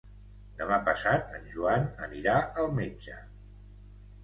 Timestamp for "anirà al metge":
2.07-3.21